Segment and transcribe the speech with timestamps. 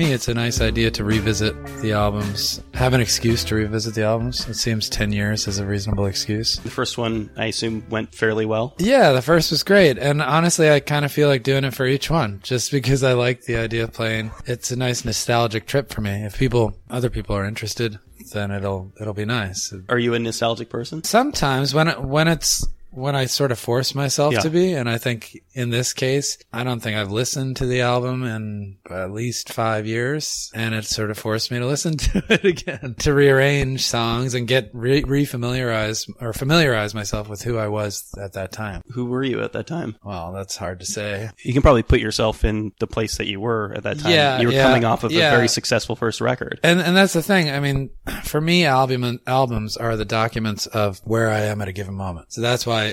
[0.00, 4.02] me, it's a nice idea to revisit the albums, have an excuse to revisit the
[4.02, 4.48] albums.
[4.48, 6.56] It seems 10 years is a reasonable excuse.
[6.56, 8.74] The first one, I assume, went fairly well.
[8.78, 9.98] Yeah, the first was great.
[9.98, 13.12] And honestly, I kind of feel like doing it for each one just because I
[13.12, 14.30] like the idea of playing.
[14.46, 16.24] It's a nice nostalgic trip for me.
[16.24, 17.98] If people, other people are interested,
[18.32, 19.70] then it'll, it'll be nice.
[19.90, 21.04] Are you a nostalgic person?
[21.04, 24.40] Sometimes when it, when it's, when I sort of force myself Yeah.
[24.40, 27.80] to be, and I think in this case, I don't think I've listened to the
[27.82, 32.22] album in at least five years, and it sort of forced me to listen to
[32.28, 37.68] it again, to rearrange songs and get re- refamiliarize or familiarize myself with who I
[37.68, 38.82] was at that time.
[38.92, 39.96] Who were you at that time?
[40.04, 41.30] Well, that's hard to say.
[41.44, 44.12] You can probably put yourself in the place that you were at that time.
[44.12, 45.32] Yeah, you were yeah, coming off of yeah.
[45.32, 46.60] a very successful first record.
[46.62, 47.50] And and that's the thing.
[47.50, 47.90] I mean,
[48.24, 52.32] for me, album albums are the documents of where I am at a given moment.
[52.32, 52.89] So that's why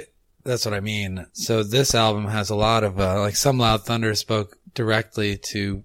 [0.48, 1.28] that's what I mean.
[1.34, 5.84] So this album has a lot of uh, like some loud thunder spoke directly to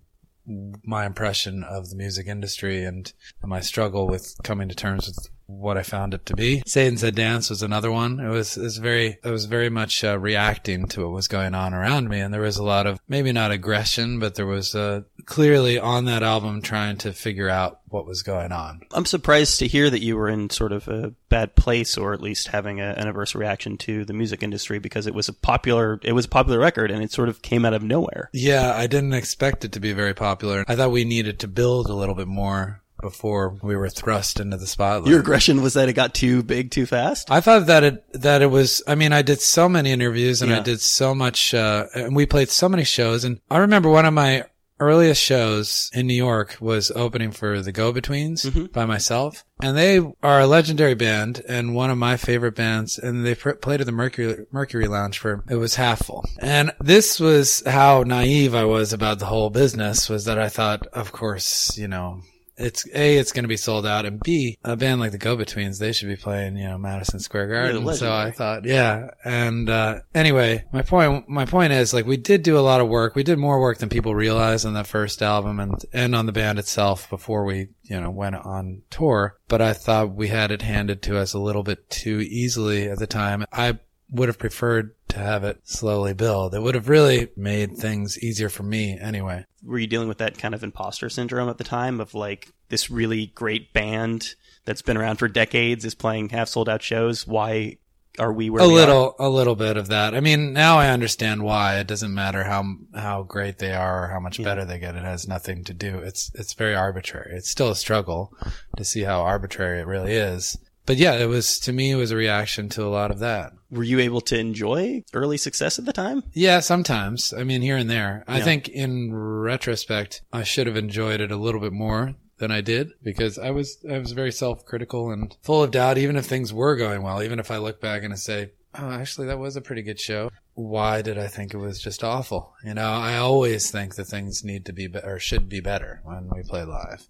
[0.85, 3.13] my impression of the music industry and
[3.45, 6.63] my struggle with coming to terms with what I found it to be.
[6.67, 8.21] Satan Said Dance was another one.
[8.21, 11.55] It was, it was very, it was very much uh, reacting to what was going
[11.55, 12.21] on around me.
[12.21, 16.07] And there was a lot of, maybe not aggression, but there was uh, clearly on
[16.07, 18.81] that album trying to figure out what was going on.
[18.93, 22.23] I'm surprised to hear that you were in sort of a bad place, or at
[22.23, 26.01] least having a, an adverse reaction to the music industry, because it was a popular,
[26.03, 28.31] it was a popular record, and it sort of came out of nowhere.
[28.33, 30.65] Yeah, I didn't expect it to be very popular.
[30.67, 34.57] I thought we needed to build a little bit more before we were thrust into
[34.57, 35.11] the spotlight.
[35.11, 37.31] Your aggression was that it got too big too fast.
[37.31, 38.83] I thought that it that it was.
[38.87, 42.25] I mean, I did so many interviews and I did so much, uh, and we
[42.25, 43.25] played so many shows.
[43.25, 44.47] And I remember one of my
[44.83, 50.01] earliest shows in New York was opening for the Go Betweens by myself, and they
[50.23, 52.99] are a legendary band and one of my favorite bands.
[52.99, 56.25] And they pr- played at the Mercury Mercury Lounge for it was half full.
[56.41, 60.09] And this was how naive I was about the whole business.
[60.09, 62.23] Was that I thought, of course, you know,
[62.63, 65.37] it's a it's going to be sold out and b a band like the go
[65.37, 69.69] betweens they should be playing you know madison square garden so i thought yeah and
[69.69, 73.15] uh anyway my point my point is like we did do a lot of work.
[73.15, 76.33] We did more work than people realize on that first album and and on the
[76.33, 80.63] band itself before we you know went on tour but i thought we had it
[80.63, 83.45] handed to us a little bit too easily at the time.
[83.53, 83.79] I
[84.13, 86.55] would have preferred to have it slowly build.
[86.55, 89.47] It would have really made things easier for me anyway.
[89.65, 92.91] Were you dealing with that kind of imposter syndrome at the time of like this
[92.91, 94.35] really great band
[94.65, 97.27] that's been around for decades is playing half sold out shows?
[97.27, 97.79] Why
[98.19, 100.15] are we where a we little a little bit of that.
[100.15, 101.79] I mean now i understand why.
[101.79, 104.97] It doesn't matter how how great they are or how much better they get.
[104.97, 105.99] It has nothing to do.
[105.99, 107.35] It's it's very arbitrary.
[107.35, 108.37] It's still a struggle
[108.77, 112.11] to see how arbitrary it really is but yeah it was to me it was
[112.11, 113.53] a reaction to a lot of that.
[113.71, 116.23] Were you able to enjoy early success at the time?
[116.33, 117.33] yeah sometimes.
[117.33, 118.25] I mean here and there.
[118.29, 122.61] I think in retrospect i should have enjoyed it a little bit more than I
[122.61, 126.53] did because I was I was very self-critical and full of doubt even if things
[126.53, 129.55] were going well even if I look back and I say oh actually that was
[129.57, 130.31] a pretty good show.
[130.55, 132.53] Why did I think it was just awful?
[132.65, 136.01] You know I always think that things need to be be- or should be better
[136.05, 137.07] when we play live.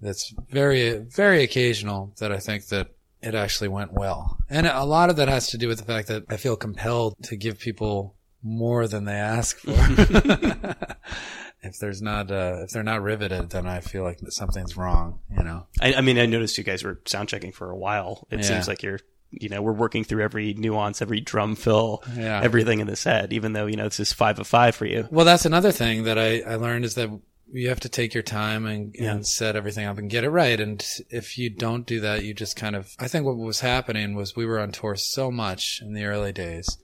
[0.00, 2.88] That's very very occasional that I think that
[3.22, 6.08] it actually went well and a lot of that has to do with the fact
[6.08, 9.70] that I feel compelled to give people more than they ask for
[11.62, 15.42] if there's not uh, if they're not riveted then I feel like something's wrong you
[15.44, 18.26] know I, I mean, I noticed you guys were sound checking for a while.
[18.30, 18.46] It Yeah.
[18.46, 19.00] seems like you're,
[19.30, 22.40] you know, we're working through every nuance, every drum fill, Yeah.
[22.42, 25.08] everything in the set, even though, you know, this is five of five for you.
[25.10, 27.08] Well, that's another thing that I, I learned is that
[27.52, 29.12] you have to take your time and, Yeah.
[29.12, 30.58] and set everything up and get it right.
[30.58, 34.14] And if you don't do that, you just kind of, I think what was happening
[34.14, 36.78] was we were on tour so much in the early days.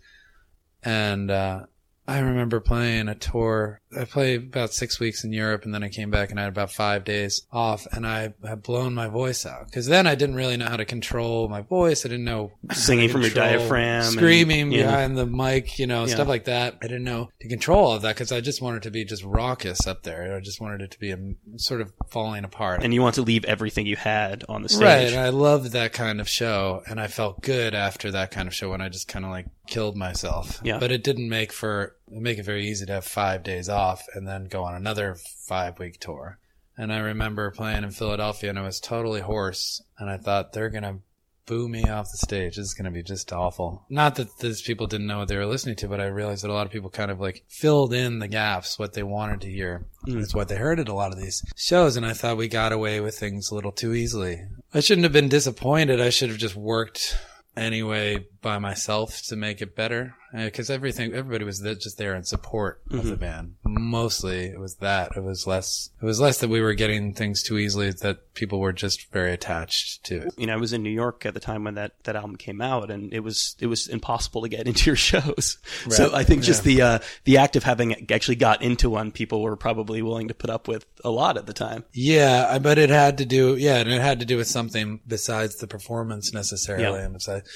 [0.82, 1.62] And, uh,
[2.06, 3.80] I remember playing a tour.
[3.96, 6.52] I played about six weeks in Europe and then I came back and I had
[6.52, 9.70] about five days off and I had blown my voice out.
[9.72, 12.04] Cause then I didn't really know how to control my voice.
[12.04, 14.84] I didn't know Singing from your diaphragm and- screaming yeah.
[14.84, 16.14] behind the mic, you know, Yeah.
[16.14, 16.76] stuff like that.
[16.82, 19.24] I didn't know to control all of that because I just wanted to be just
[19.24, 20.36] raucous up there.
[20.36, 21.18] I just wanted it to be a,
[21.56, 22.82] sort of falling apart.
[22.84, 24.82] And you want to leave everything you had on the stage.
[24.82, 28.48] Right, and I loved that kind of show, and I felt good after that kind
[28.48, 30.60] of show when I just kind of like killed myself.
[30.62, 30.78] Yeah.
[30.78, 34.26] But it didn't make for make it very easy to have five days off and
[34.26, 35.16] then go on another
[35.46, 36.38] five week tour.
[36.76, 40.70] And I remember playing in Philadelphia, and I was totally hoarse, and I thought they're
[40.70, 41.00] gonna
[41.44, 42.54] boo me off the stage.
[42.54, 43.84] This is gonna be just awful.
[43.88, 46.50] Not that these people didn't know what they were listening to, but I realized that
[46.50, 49.50] a lot of people kind of like filled in the gaps, what they wanted to
[49.50, 49.86] hear.
[50.06, 50.22] Mm.
[50.22, 52.72] It's what they heard at a lot of these shows, and I thought we got
[52.72, 54.44] away with things a little too easily.
[54.72, 56.00] I shouldn't have been disappointed.
[56.00, 57.18] I should have just worked
[57.56, 60.14] anyway by myself to make it better.
[60.32, 63.54] Because everything, everybody was just there in support of the band.
[63.64, 65.16] Mostly, it was that.
[65.16, 65.90] It was less.
[66.00, 67.90] It was less that we were getting things too easily.
[67.90, 70.34] That people were just very attached to it.
[70.36, 72.60] You know, I was in New York at the time when that, that album came
[72.60, 75.58] out, and it was it was impossible to get into your shows.
[75.88, 79.40] So I think just the uh, the act of having actually got into one, people
[79.42, 81.84] were probably willing to put up with a lot at the time.
[81.92, 85.00] Yeah, I- but it had to do, yeah, and it had to do with something
[85.06, 86.98] besides the performance necessarily.
[86.98, 87.04] Yeah.
[87.04, 87.48] And besides,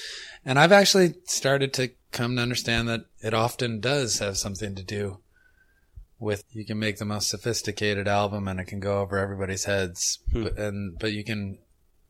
[0.45, 4.83] and I've actually started to come to understand that it often does have something to
[4.83, 5.19] do
[6.19, 10.19] with you can make the most sophisticated album and it can go over everybody's heads,
[10.31, 10.43] hmm.
[10.43, 11.57] but, and but you can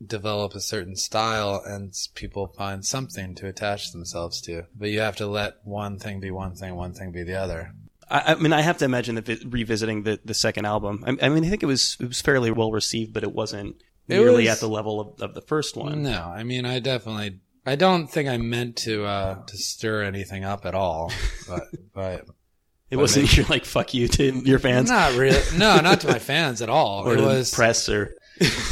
[0.06, 4.64] develop a certain style and people find something to attach themselves to.
[4.76, 7.74] But you have to let one thing be one thing, one thing be the other.
[8.10, 11.04] I, I mean, I have to imagine that vi- revisiting the, the second album.
[11.08, 13.78] I, I mean, I think it was it was fairly well received, but it wasn't
[14.08, 16.04] It nearly was- at the level of, of the first one.
[16.04, 20.44] No, I mean, I definitely, I don't think I meant to, uh, to stir anything
[20.44, 21.12] up at all,
[21.48, 21.64] but,
[21.94, 22.26] but
[22.90, 26.20] It wasn't you're like fuck you to your fans not really, no, not to my
[26.32, 27.08] fans at all.
[27.08, 28.16] or it was, the press or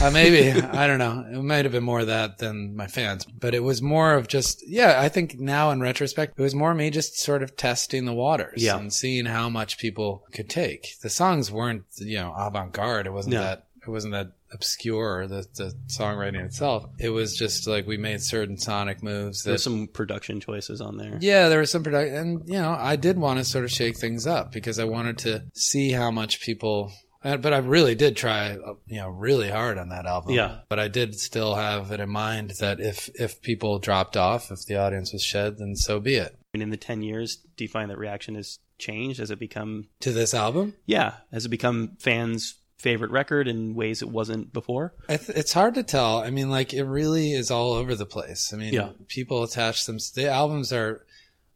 [0.01, 1.23] uh, maybe, I don't know.
[1.31, 4.27] It might have been more of that than my fans, but it was more of
[4.27, 8.05] just, yeah, I think now in retrospect, it was more me just sort of testing
[8.05, 8.77] the waters Yeah.
[8.79, 10.99] and seeing how much people could take.
[11.01, 13.05] The songs weren't, you know, avant garde.
[13.05, 13.41] It wasn't No.
[13.41, 16.86] that, it wasn't that obscure, the, the songwriting itself.
[17.00, 20.98] It was just like we made certain sonic moves that there's some production choices on
[20.98, 21.18] there.
[21.22, 23.98] Yeah, there was some production, and you know, I did want to sort of shake
[23.98, 26.92] things up because I wanted to see how much people.
[27.24, 28.51] uh, But I really did try,
[28.88, 30.34] you know, really hard on that album.
[30.34, 30.60] Yeah.
[30.69, 34.66] But I did still have it in mind that if if people dropped off, if
[34.66, 36.36] the audience was shed, then so be it.
[36.54, 39.19] And in the ten years, do you find that reaction has changed?
[39.19, 41.13] Has it become To this album, yeah?
[41.31, 44.94] Has it become fans' favorite record in ways it wasn't before?
[45.07, 46.18] It's hard to tell.
[46.18, 48.51] I mean, like it really is all over the place.
[48.54, 48.89] I mean, Yeah.
[49.07, 49.98] people attach them.
[50.16, 51.06] The albums are.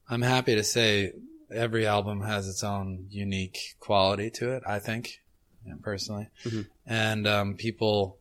[0.07, 1.13] I'm happy to say
[1.51, 4.63] every album has its own unique quality to it.
[4.68, 5.22] I think,
[5.81, 6.68] personally, Mhm.
[6.86, 8.18] and um, people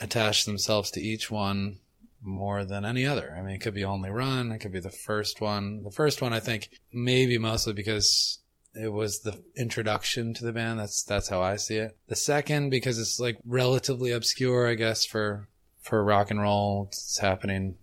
[0.00, 1.78] attach themselves to each one
[2.22, 3.34] more than any other.
[3.36, 4.52] I mean, it could be Only Run.
[4.52, 5.82] It could be the first one.
[5.84, 8.38] The first one, I think, maybe mostly because
[8.80, 10.78] it was the introduction to the band.
[10.80, 11.96] That's that's how I see it.
[12.08, 15.48] The second, because it's like relatively obscure, I guess for
[15.80, 16.86] for rock and roll.
[16.88, 17.76] It's happening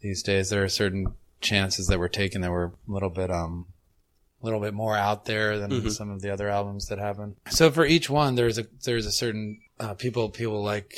[0.00, 0.50] these days.
[0.50, 3.66] There are certain chances that were taken that were a little bit um
[4.40, 5.90] a little bit more out there than Mhm.
[5.92, 7.36] some of the other albums that happen.
[7.50, 10.94] So for each one, there's a there's a certain uh, people people like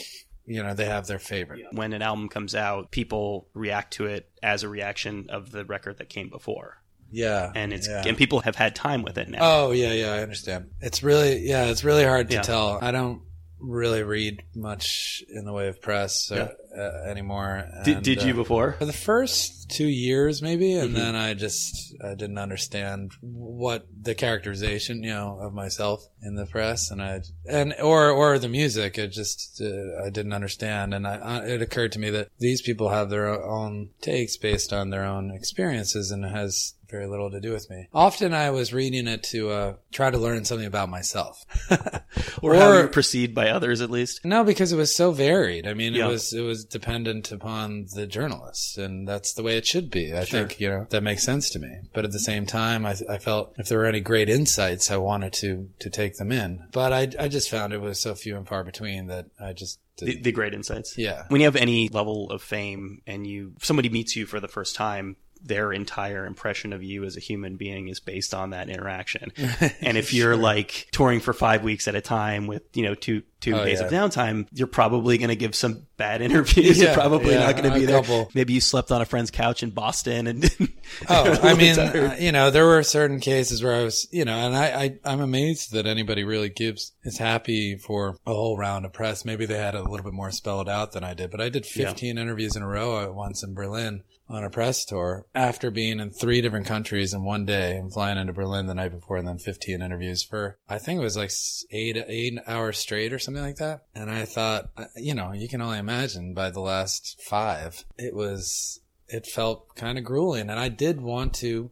[0.47, 1.61] you know they have their favorite.
[1.73, 5.99] When an album comes out, people react to it as a reaction of the record
[5.99, 6.83] that came before,
[7.15, 8.03] Yeah, and it's yeah.
[8.07, 9.39] and people have had time with it now.
[9.41, 10.71] Oh yeah, yeah, I understand.
[10.81, 12.43] It's really yeah, it's really hard to Yeah.
[12.43, 12.79] tell.
[12.83, 13.23] I don't
[13.61, 17.65] really read much in the way of press uh, uh, anymore.
[17.85, 18.73] did, and, did you uh, before?
[18.79, 20.95] for the first two years maybe and Mhm.
[20.95, 26.45] then i just i didn't understand what the characterization you know of myself in the
[26.45, 31.07] press and i and or or the music it just uh, i didn't understand and
[31.07, 34.91] i uh, it occurred to me that these people have their own takes based on
[34.91, 39.07] their own experiences and has very little to do with me often i was reading
[39.09, 41.45] it to uh try to learn something about myself
[42.43, 44.21] Or, how you perceived by others, at least.
[44.25, 45.67] no, because it was so varied.
[45.67, 46.07] I mean, Yeah.
[46.07, 50.13] it was it was dependent upon the journalists, and that's the way it should be.
[50.13, 50.41] I Sure.
[50.47, 51.71] think you know that makes sense to me.
[51.95, 54.97] But at the same time, I, I felt if there were any great insights, I
[54.99, 56.67] wanted to to take them in.
[56.73, 59.79] But I I just found it was so few and far between that I just
[59.99, 60.99] The, the great insights.
[60.99, 61.25] yeah.
[61.29, 64.75] When you have any level of fame and you somebody meets you for the first
[64.77, 69.31] time, their entire impression of you as a human being is based on that interaction.
[69.81, 70.37] And if you're Sure.
[70.43, 73.79] like touring for five weeks at a time with, you know, two two Oh, days
[73.81, 73.87] yeah.
[73.87, 76.79] of downtime, you're probably going to give some bad interviews.
[76.79, 78.01] Yeah, you're probably yeah, not going to be there.
[78.01, 78.31] couple.
[78.35, 80.45] Maybe you slept on a friend's couch in Boston and
[81.11, 84.35] Oh, I mean, uh, you know, there were certain cases where I was, you know,
[84.37, 88.87] and I, I, I'm amazed that anybody really gives, is happy for a whole round
[88.87, 89.25] of press.
[89.27, 91.67] Maybe they had a little bit more spelled out than I did, but I did
[91.67, 96.11] 15 interviews in a row once in Berlin on a press tour after being in
[96.11, 99.39] three different countries in one day and flying into Berlin the night before and then
[99.39, 101.31] 15 interviews for, I think it was like
[101.71, 103.85] eight, eight hours straight or something like that.
[103.95, 108.15] And I thought, uh, you know, you can only imagine by the last five, it
[108.15, 110.49] was, it felt kind of grueling.
[110.49, 111.71] And I did want to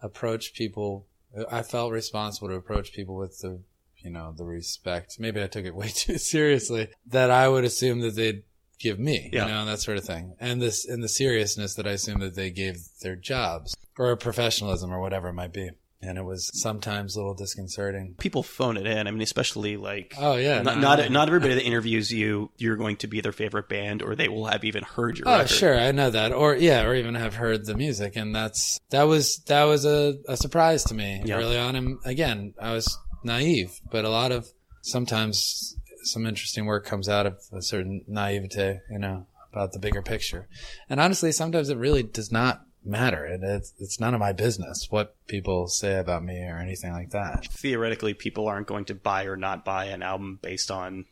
[0.00, 1.06] approach people.
[1.50, 3.60] I felt responsible to approach people with the,
[3.98, 5.16] you know, the respect.
[5.20, 8.42] Maybe I took it way too seriously that I would assume that they'd
[8.82, 9.46] give me, Yeah.
[9.46, 10.34] you know, and that sort of thing.
[10.40, 14.92] And this, and the seriousness that I assume that they gave their jobs or professionalism
[14.92, 15.70] or whatever it might be.
[16.04, 18.16] and it was sometimes a little disconcerting.
[18.18, 19.06] People phone it in.
[19.06, 22.74] I mean, especially like Oh yeah, not no, not, not everybody that interviews you, you're
[22.74, 25.48] going to be their favorite band, or they will have even heard your Oh record.
[25.50, 29.04] sure, I know that, or yeah, or even have heard the music, and that's that
[29.04, 31.36] was that was a, a surprise to me Yeah.
[31.36, 31.76] early on.
[31.76, 34.48] And again, I was naive, but a lot of
[34.80, 40.02] sometimes some interesting work comes out of a certain naivete, you know, about the bigger
[40.02, 40.48] picture.
[40.88, 43.24] And honestly, sometimes it really does not matter.
[43.26, 47.10] It, it's it's none of my business what people say about me or anything like
[47.10, 47.46] that.
[47.46, 51.06] Theoretically, people aren't going to buy or not buy an album based on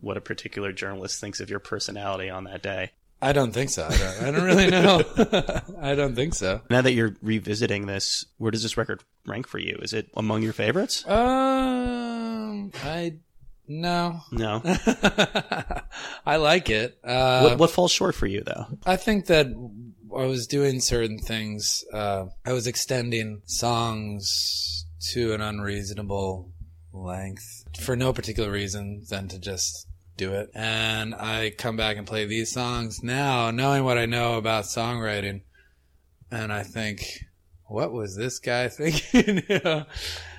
[0.00, 2.92] what a particular journalist thinks of your personality on that day.
[3.20, 3.86] I don't think so.
[3.86, 5.02] I don't, I don't really know.
[5.80, 6.60] I don't think so.
[6.68, 9.78] Now that you're revisiting this, where does this record rank for you?
[9.80, 11.02] Is it among your favorites?
[11.08, 13.14] Um, I
[13.68, 14.20] no.
[14.32, 14.62] No.
[16.26, 16.98] I like it.
[17.02, 18.66] Uh, what, what falls short for you, though?
[18.84, 19.46] I think that
[20.16, 21.84] I was doing certain things.
[21.92, 26.50] Uh, I was extending songs to an unreasonable
[26.92, 30.50] length for no particular reason than to just do it.
[30.54, 35.42] And I come back and play these songs now, knowing what I know about songwriting,
[36.30, 37.02] and I think,
[37.66, 39.42] what was this guy thinking?
[39.48, 39.84] You know?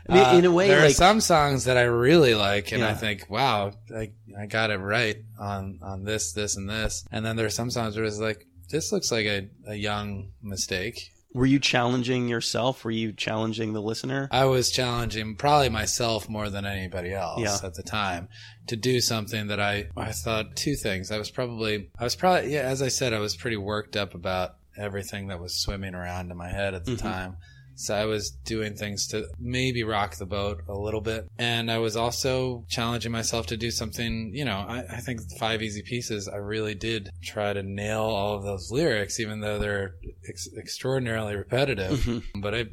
[0.09, 3.29] Mean, in a way, there are some songs that I really like, and I think,
[3.29, 7.05] wow, I, I got it right on on this, this, and this.
[7.11, 10.31] And then there are some songs where it's like, this looks like a, a young
[10.41, 10.99] mistake.
[11.33, 12.83] Were you challenging yourself?
[12.83, 14.27] Were you challenging the listener?
[14.31, 17.57] I was challenging probably myself more than anybody else Yeah.
[17.67, 18.29] at the time
[18.67, 21.11] to do something that I I thought two things.
[21.11, 24.15] I was probably I was probably yeah, as I said, I was pretty worked up
[24.15, 27.01] about everything that was swimming around in my head at the Mhm.
[27.01, 27.37] time.
[27.79, 31.29] So I was doing things to maybe rock the boat a little bit.
[31.38, 35.62] And I was also challenging myself to do something, you know, I, I think five
[35.62, 39.93] easy pieces, I really did try to nail all of those lyrics, even though they're
[40.27, 42.24] ex- extraordinarily repetitive Mhm.
[42.41, 42.65] but I,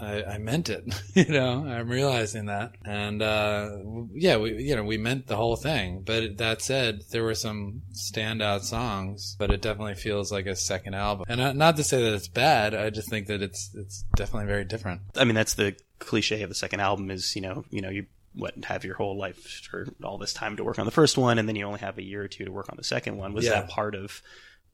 [0.00, 0.84] I, I meant it.
[1.14, 3.70] you know, I'm realizing that, and uh,
[4.12, 6.02] yeah, we, you know, we meant the whole thing.
[6.04, 10.94] But that said, there were some standout songs, but it definitely feels like a second
[10.94, 11.26] album.
[11.28, 12.74] And not, not to say that it's bad.
[12.74, 15.02] I just think that it's it's definitely very different.
[15.16, 18.06] I mean, that's the cliche of the second album is, you know, you know, you
[18.34, 21.38] what have your whole life or all this time to work on the first one,
[21.38, 23.32] and then you only have a year or two to work on the second one.
[23.32, 23.52] Was Yeah.
[23.60, 24.22] that part of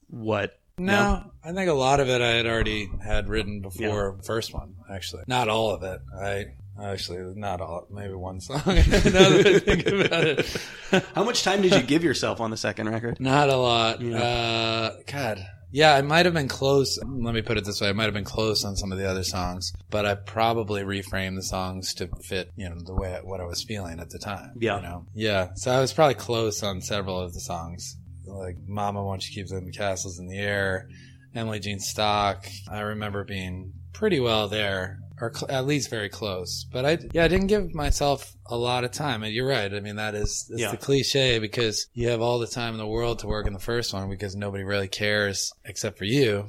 [0.09, 0.59] what?
[0.79, 4.53] No, I think a lot of it I had already had written before the first
[4.53, 4.77] one.
[4.91, 6.01] Actually, not all of it.
[6.15, 6.47] I
[6.83, 7.87] actually not all.
[7.91, 8.61] Maybe one song.
[8.67, 11.05] now that I think about it.
[11.15, 13.19] How much time did you give yourself on the second record?
[13.21, 14.01] Not a lot.
[14.03, 14.19] Yeah.
[14.19, 15.47] Uh, God.
[15.73, 16.99] Yeah, I might have been close.
[17.05, 19.09] Let me put it this way: I might have been close on some of the
[19.09, 23.41] other songs, but I probably reframed the songs to fit, you know, the way what
[23.41, 24.53] I was feeling at the time.
[24.61, 24.77] Yeah.
[24.77, 25.49] you know, yeah.
[25.57, 29.49] So I was probably close on several of the songs, like "Mama Won't You Keep
[29.51, 30.89] Them Castles in the Air,"
[31.35, 32.47] Emily Jean Stock.
[32.71, 36.65] I remember being pretty well there, or cl- at least very close.
[36.71, 39.23] But I, yeah, I didn't give myself a lot of time.
[39.23, 39.73] And you're right.
[39.73, 40.71] I mean, that is it's Yeah.
[40.71, 43.59] the cliche because you have all the time in the world to work in the
[43.59, 46.49] first one because nobody really cares except for you.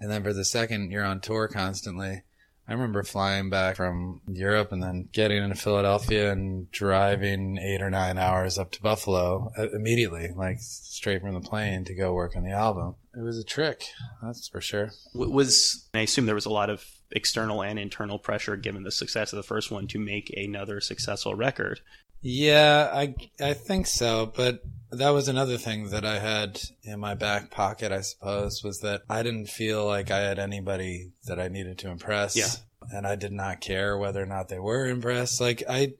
[0.00, 2.22] And then for the second, you're on tour constantly.
[2.66, 7.90] I remember flying back from Europe and then getting into Philadelphia and driving eight or
[7.90, 12.36] nine hours up to Buffalo uh, immediately, like straight from the plane to go work
[12.36, 12.94] on the album.
[13.14, 13.84] It was a trick,
[14.22, 14.92] that's for sure.
[15.12, 18.90] W- Was I assume there was a lot of external and internal pressure given the
[18.90, 21.80] success of the first one to make another successful record.
[22.22, 24.62] Yeah, I I think so, but
[24.94, 29.02] that was another thing that I had in my back pocket, I suppose, was that
[29.08, 32.36] I didn't feel like I had anybody that I needed to impress.
[32.36, 32.48] Yeah.
[32.90, 35.40] And I did not care whether or not they were impressed.
[35.40, 35.92] Like I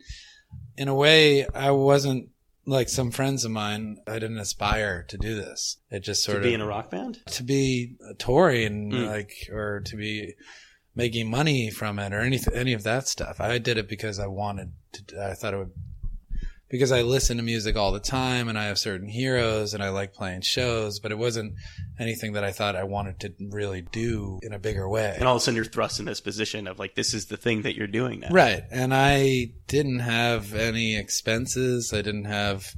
[0.77, 2.29] in a way I wasn't
[2.67, 5.79] like some friends of mine, I didn't aspire to do this.
[5.91, 7.19] It just sort to of be in a rock band?
[7.27, 9.09] to be a touring Mm.
[9.11, 10.35] like or to be
[10.95, 13.41] making money from it or any any of that stuff.
[13.41, 15.73] I did it because I wanted to I thought it would
[16.69, 19.91] because I listen to music all the time and I have certain heroes and I
[19.91, 21.55] like playing shows, but it wasn't
[21.99, 25.15] anything that I thought I wanted to really do in a bigger way.
[25.17, 27.37] And all of a sudden you're thrust in this position of like, this is the
[27.37, 28.29] thing that you're doing now.
[28.31, 28.63] Right.
[28.71, 31.93] And I didn't have any expenses.
[31.93, 32.73] I didn't have,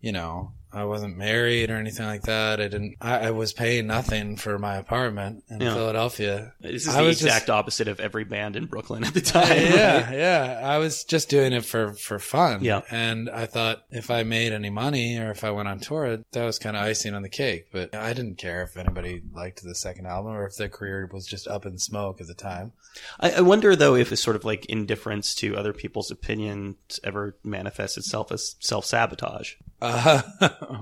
[0.00, 2.60] you know, I wasn't married or anything like that.
[2.60, 5.74] I didn't, I, I was paying nothing for my apartment in Yeah.
[5.74, 6.52] Philadelphia.
[6.60, 9.20] This is I the was just- exact opposite of every band in Brooklyn at the
[9.20, 9.48] time.
[9.50, 10.60] yeah, yeah.
[10.62, 12.62] I was just doing it for, for fun.
[12.62, 12.82] Yeah.
[12.90, 16.44] And I thought if I made any money or if I went on tour, that
[16.44, 17.66] was kind of icing on the cake.
[17.72, 21.26] But I didn't care if anybody liked the second album or if their career was
[21.26, 22.72] just up in smoke at the time.
[23.18, 27.36] I, I wonder though if a sort of like indifference to other people's opinions ever
[27.44, 29.54] manifests itself as self sabotage.
[29.82, 30.22] Uh,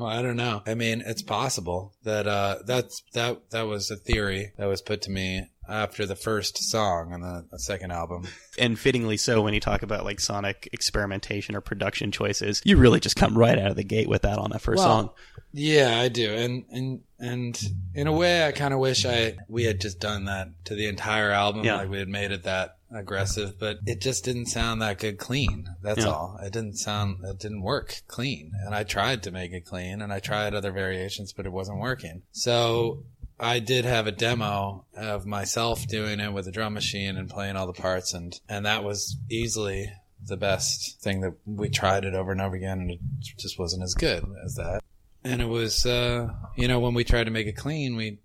[0.04, 0.62] I don't know.
[0.66, 5.02] I mean, it's possible that uh, that's that that was a theory that was put
[5.02, 8.26] to me after the first song on the, the second album.
[8.58, 12.98] And fittingly so, when you talk about like sonic experimentation or production choices, you really
[12.98, 15.10] just come right out of the gate with that on that first Well, song.
[15.52, 17.62] Yeah, I do, and and and
[17.94, 20.88] in a way, I kind of wish I we had just done that to the
[20.88, 21.76] entire album, Yeah.
[21.76, 25.68] like we had made it that aggressive, but it just didn't sound that good clean.
[25.82, 26.10] That's Yeah.
[26.10, 26.38] all.
[26.42, 30.12] It didn't sound, it didn't work clean, and I tried to make it clean, and
[30.12, 32.22] I tried other variations, but it wasn't working.
[32.32, 33.04] So.
[33.40, 37.54] I did have a demo of myself doing it with a drum machine and playing
[37.54, 39.92] all the parts, and and that was easily
[40.26, 42.98] the best thing that we tried it over and over again, and it
[43.36, 44.82] just wasn't as good as that
[45.22, 48.18] and it was uh you know when we tried to make it clean we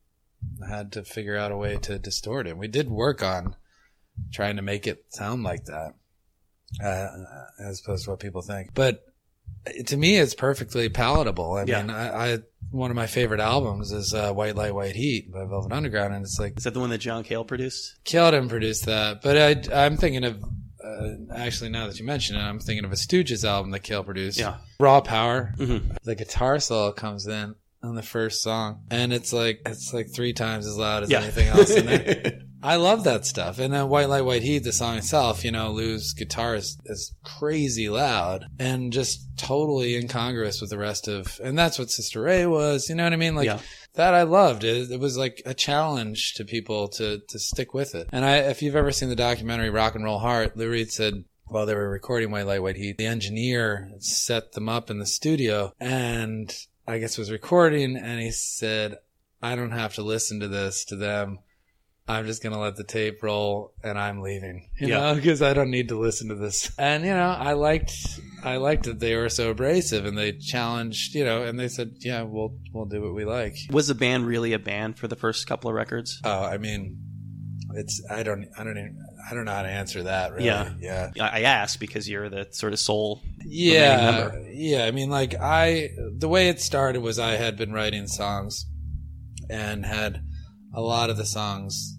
[0.67, 3.55] had to figure out a way to distort it we did work on
[4.31, 5.93] trying to make it sound like that
[6.83, 7.07] uh,
[7.59, 9.03] as opposed to what people think but
[9.85, 11.81] to me it's perfectly palatable i Yeah.
[11.81, 12.37] mean I, I
[12.71, 16.23] one of my favorite albums is uh, white light white heat by velvet underground and
[16.25, 17.99] it's like Is that the one that John Cale produced?
[18.03, 20.43] Cale didn't produce that, but I, I'm thinking of
[20.83, 24.03] uh, actually now that you mention it, I'm thinking of a Stooges album that Cale
[24.03, 24.39] produced.
[24.39, 24.57] Yeah.
[24.79, 25.53] Raw Power.
[25.57, 25.95] Mhm.
[26.03, 30.33] The guitar solo comes in on the first song, and it's like it's like three
[30.33, 31.21] times as loud as Yeah.
[31.21, 32.41] anything else in there.
[32.63, 33.59] I love that stuff.
[33.59, 37.13] And then White Light, White Heat, the song itself, you know, Lou's guitar is, is
[37.23, 42.45] crazy loud and just totally incongruous with the rest of, and that's what Sister Ray
[42.45, 42.87] was.
[42.87, 43.35] You know what I mean?
[43.35, 43.59] Like Yeah.
[43.95, 44.63] that I loved.
[44.63, 48.07] It, it was like a challenge to people to, to stick with it.
[48.13, 51.25] And I, if you've ever seen the documentary Rock and Roll Heart, Lou Reed said,
[51.47, 55.05] while they were recording White Light, White Heat, the engineer set them up in the
[55.05, 56.55] studio and
[56.87, 58.97] I guess was recording and he said,
[59.41, 61.39] I don't have to listen to this to them.
[62.07, 64.99] I'm just gonna let the tape roll and I'm leaving, you Yeah.
[64.99, 66.71] know, because I don't need to listen to this.
[66.77, 67.93] And you know, I liked,
[68.43, 71.91] I liked that they were so abrasive and they challenged, you know, and they said,
[71.99, 73.55] yeah, we'll we'll do what we like.
[73.71, 76.19] Was the band really a band for the first couple of records?
[76.25, 76.97] Oh, I mean,
[77.75, 78.99] it's I don't I don't even
[79.31, 80.33] I don't know how to answer that.
[80.33, 80.45] Really.
[80.47, 80.73] Yeah.
[80.81, 81.11] yeah.
[81.31, 83.21] I asked because you're the sort of sole.
[83.45, 84.83] Yeah, yeah.
[84.83, 88.65] I mean, like I, the way it started was I had been writing songs,
[89.49, 90.21] and had
[90.75, 91.92] a lot of the songs,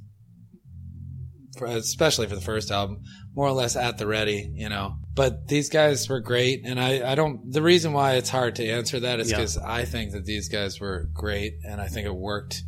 [1.59, 3.03] for, especially for the first album,
[3.35, 4.97] more or less at the ready, you know.
[5.15, 7.53] But these guys were great, and I, I don't.
[7.53, 9.37] The reason why it's hard to answer that is Yeah.
[9.39, 12.63] because I think that these guys were great, and I think it worked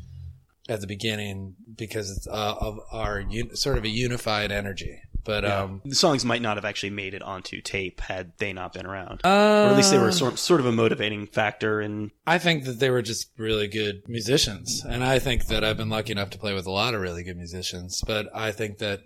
[0.68, 5.01] at the beginning because it's uh, of our un, sort of a unified energy.
[5.26, 8.72] But um, The songs might not have actually made it onto tape had they not
[8.72, 9.20] been around.
[9.24, 12.64] uh, or at least they were sort, sort of a motivating factor And I think
[12.64, 16.30] that they were just really good musicians, and I think that I've been lucky enough
[16.30, 18.02] to play with a lot of really good musicians.
[18.06, 19.00] But I think that,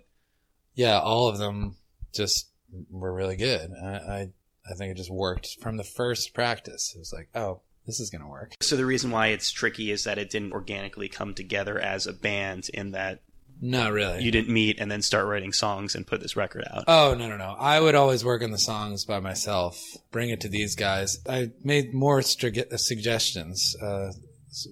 [0.75, 1.75] yeah, all of them
[2.13, 2.47] just
[2.89, 3.71] were really good.
[3.83, 4.29] I, I,
[4.69, 6.93] I think it just worked from the first practice.
[6.95, 8.53] It was like, oh, this is gonna work.
[8.61, 12.13] So the reason why it's tricky is that it didn't organically come together as a
[12.13, 13.23] band in that
[13.61, 14.23] Not really.
[14.23, 16.85] you didn't meet and then start writing songs and put this record out.
[16.87, 17.55] Oh no no no!
[17.59, 19.79] I would always work on the songs by myself.
[20.11, 21.19] Bring it to these guys.
[21.29, 24.11] I made more strig- suggestions, uh,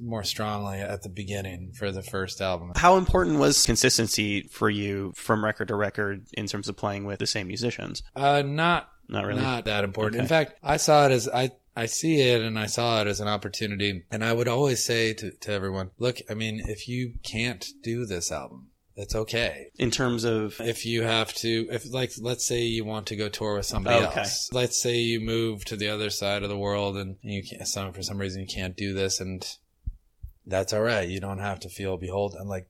[0.01, 2.71] more strongly at the beginning for the first album.
[2.75, 7.19] How important was consistency for you from record to record in terms of playing with
[7.19, 8.01] the same musicians?
[8.15, 9.41] Uh, not Not really.
[9.41, 10.15] Not that important.
[10.15, 10.23] Okay.
[10.23, 13.21] In fact, I saw it as I I see it and I saw it as
[13.21, 14.03] an opportunity.
[14.11, 18.05] And I would always say to, to everyone, look, I mean, if you can't do
[18.05, 18.67] this album,
[18.99, 19.67] it's okay.
[19.77, 23.29] in terms of If you have to, if like, let's say you want to go
[23.29, 24.21] tour with somebody oh, Okay.
[24.21, 24.49] else.
[24.51, 27.93] Let's say you move to the other side of the world and you can't, some,
[27.93, 29.45] for some reason you can't do this and
[30.45, 31.07] that's all right.
[31.07, 32.47] You don't have to feel beholden.
[32.47, 32.67] Like,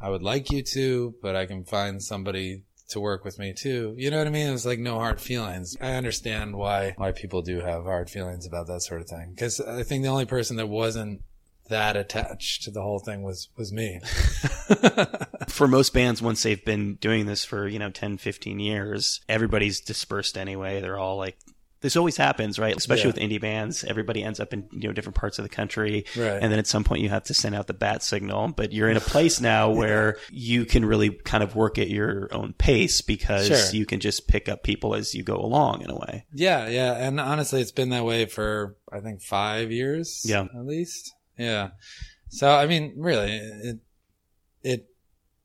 [0.00, 3.94] I would like you to, but I can find somebody to work with me too.
[3.96, 4.52] You know what I mean?
[4.52, 5.76] It's like no hard feelings.
[5.80, 9.60] I understand why why people do have hard feelings about that sort of thing because
[9.60, 11.22] I think the only person that wasn't
[11.70, 14.00] that attached to the whole thing was was me.
[15.48, 19.80] for most bands once they've been doing this for you know 10 15 years everybody's
[19.80, 21.36] dispersed anyway they're all like
[21.80, 23.14] this always happens right especially Yeah.
[23.14, 26.38] with indie bands everybody ends up in you know different parts of the country Right.
[26.42, 28.88] and then at some point you have to send out the bat signal but you're
[28.88, 33.02] in a place now where you can really kind of work at your own pace
[33.02, 33.78] because Sure.
[33.78, 36.94] you can just pick up people as you go along in a way yeah, yeah,
[37.06, 40.22] and honestly, it's been that way for I think five years.
[40.24, 40.42] Yeah.
[40.56, 41.12] at least.
[41.38, 41.70] Yeah.
[42.30, 43.78] So I mean, really, it
[44.62, 44.86] it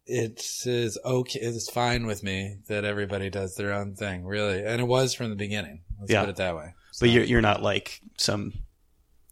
[0.10, 1.39] it is okay.
[1.39, 5.30] It's fine with me that everybody does their own thing, really, and it was from
[5.30, 5.84] the beginning.
[6.00, 6.22] Let's Yeah.
[6.22, 6.74] put it that way.
[6.76, 8.54] but So- you're, you're not like some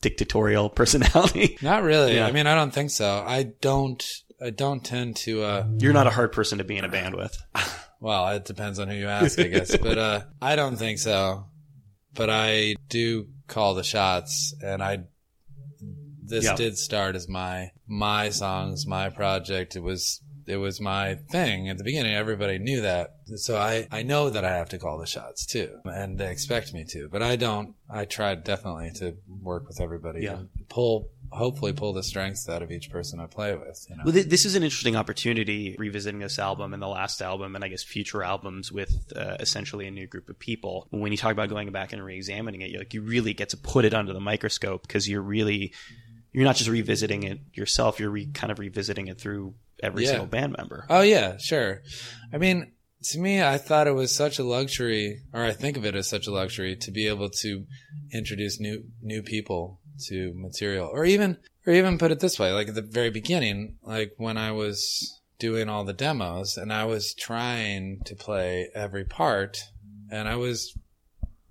[0.02, 2.16] dictatorial personality Not really.
[2.16, 2.28] Yeah.
[2.28, 3.24] I mean, I don't think so.
[3.26, 4.04] I don't.
[4.40, 5.42] I don't tend to.
[5.44, 7.36] uh you're not a hard person to be in a band with
[8.00, 9.76] Well, it depends on who you ask, I guess.
[9.82, 11.46] but uh I don't think so.
[12.14, 15.00] But I do call the shots, and I.
[16.24, 16.56] This Yeah.
[16.56, 19.76] did start as my my songs, my project.
[19.76, 22.14] It was it was my thing at the beginning.
[22.16, 23.16] Everybody knew that.
[23.36, 26.74] So I, I know that I have to call the shots too, and they expect
[26.74, 27.76] me to, but I don't.
[27.90, 30.38] I tried definitely to work with everybody Yeah.
[30.38, 33.86] and pull, hopefully pull the strengths out of each person I play with.
[33.90, 34.04] You know?
[34.06, 37.64] Well, th- this is an interesting opportunity revisiting this album and the last album, and
[37.64, 40.88] I guess future albums with uh, essentially a new group of people.
[40.92, 43.58] When you talk about going back and re-examining it, you like you really get to
[43.58, 45.74] put it under the microscope because you're really
[46.34, 50.10] you're not just revisiting it yourself; you're re- kind of revisiting it through every Yeah.
[50.12, 50.86] single band member.
[50.90, 51.82] Oh yeah, sure.
[52.34, 52.72] I mean,
[53.04, 56.10] to me, I thought it was such a luxury, or I think of it as
[56.10, 57.66] such a luxury to be able to
[58.12, 62.70] introduce new new people to material, or even or even put it this way, like
[62.70, 67.14] at the very beginning, like when I was doing all the demos and I was
[67.14, 69.58] trying to play every part,
[70.12, 70.74] and I was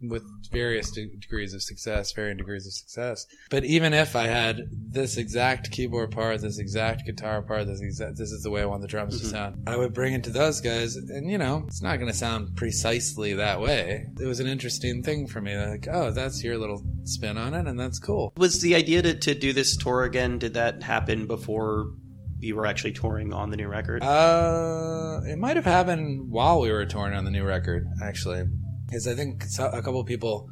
[0.00, 3.26] with various de- degrees of success, varying degrees of success.
[3.50, 8.18] But even if I had this exact keyboard part, this exact guitar part, this exact,
[8.18, 10.30] this is the way I want the drums to sound, I would bring it to
[10.30, 14.06] those guys, and you know, it's not going to sound precisely that way.
[14.20, 17.66] It was an interesting thing for me, like, oh, that's your little spin on it,
[17.66, 18.32] and that's cool.
[18.36, 20.38] Was the idea to, to do this tour again?
[20.38, 21.92] Did that happen before
[22.38, 24.02] you were actually touring on the new record?
[24.02, 28.44] Uh, it might have happened while we were touring on the new record, actually,
[28.86, 30.48] because I think a couple of people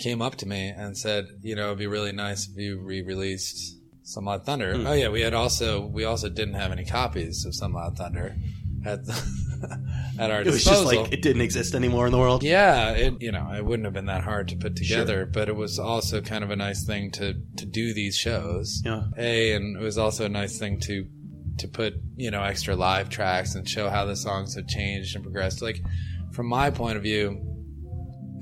[0.00, 3.78] came up to me and said, you know, it'd be really nice if you re-released
[4.02, 4.76] Some Loud Thunder.
[4.76, 4.86] Hmm.
[4.86, 8.36] Oh yeah, we had also we also didn't have any copies of Some Loud Thunder
[8.84, 9.12] at the,
[10.18, 10.84] at our it was disposal.
[10.84, 12.42] just like it didn't exist anymore in the world.
[12.42, 15.56] Yeah, it you know it wouldn't have been that hard to put together, but it
[15.56, 18.82] was also kind of a nice thing to to do these shows.
[18.84, 19.04] Yeah.
[19.16, 21.06] A and it was also a nice thing to
[21.58, 25.24] to put you know extra live tracks and show how the songs have changed and
[25.24, 25.62] progressed.
[25.62, 25.80] Like
[26.32, 27.51] from my point of view,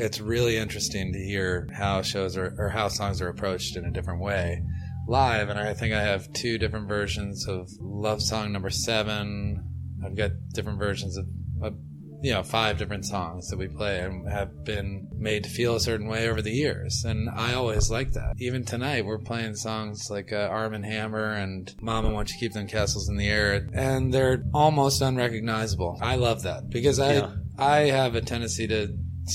[0.00, 3.90] it's really interesting to hear how shows are or how songs are approached in a
[3.90, 4.62] different way
[5.08, 5.48] live.
[5.48, 9.64] And I think I have two different versions of Love Song Number Seven.
[10.04, 11.26] I've got different versions of,
[11.62, 11.74] of
[12.22, 15.80] you know five different songs that we play and have been made to feel a
[15.80, 20.08] certain way over the years and i always like that even tonight we're playing songs
[20.10, 23.66] like uh, arm and hammer and mama won't you keep them castles in the air
[23.72, 27.32] and they're almost unrecognizable i love that because i Yeah.
[27.58, 28.88] i have a tendency to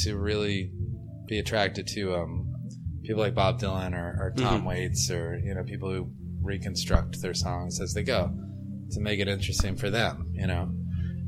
[0.03, 0.71] to really
[1.27, 2.51] be attracted to um
[3.03, 6.09] people like bob dylan or, or tom waits or you know people who
[6.41, 8.31] reconstruct their songs as they go
[8.91, 10.71] to make it interesting for them you know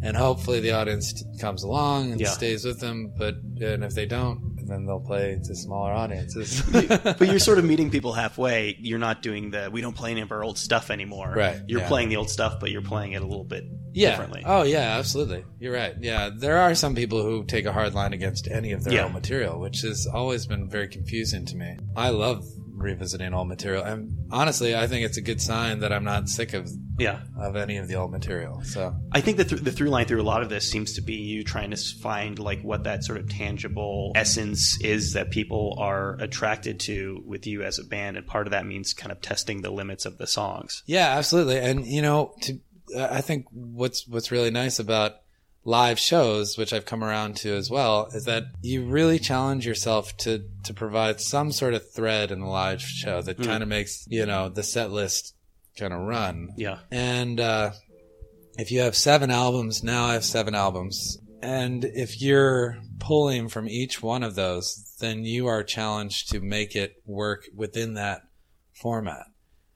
[0.04, 2.30] and hopefully the audience comes along and Yeah.
[2.30, 3.12] stays with them.
[3.18, 6.62] But and if they don't, then they'll play to smaller audiences.
[6.72, 8.76] but you're sort of meeting people halfway.
[8.80, 11.34] You're not doing the we don't play any of our old stuff anymore.
[11.36, 11.88] Right, You're yeah.
[11.88, 13.64] playing the old stuff, but you're playing it a little bit
[13.98, 14.12] yeah.
[14.12, 14.44] differently.
[14.46, 15.44] Oh yeah, absolutely.
[15.60, 15.96] You're right.
[16.00, 19.04] Yeah, there are some people who take a hard line against any of their Yeah.
[19.06, 21.78] old material, which has always been very confusing to me.
[21.96, 22.46] I love
[22.78, 26.54] revisiting old material, and honestly, I think it's a good sign that I'm not sick
[26.54, 27.22] of yeah.
[27.40, 28.62] of any of the old material.
[28.64, 31.02] So I think that th- the through line through a lot of this seems to
[31.02, 35.76] be you trying to find like what that sort of tangible essence is that people
[35.80, 39.22] are attracted to with you as a band, and part of that means kind of
[39.22, 40.84] testing the limits of the songs.
[40.86, 41.58] Yeah, absolutely.
[41.58, 42.60] And you know, to
[42.96, 45.14] I think what's what's really nice about
[45.64, 50.16] live shows, which I've come around to as well, is that you really challenge yourself
[50.18, 54.06] to to provide some sort of thread in the live show that kind of makes
[54.10, 55.36] you know the set list
[55.78, 56.50] kind of run.
[56.58, 56.80] Yeah.
[56.92, 57.72] And uh,
[58.58, 61.20] if you have seven albums, now I have seven albums.
[61.42, 66.76] And if you're pulling from each one of those, then you are challenged to make
[66.76, 68.22] it work within that
[68.74, 69.28] format.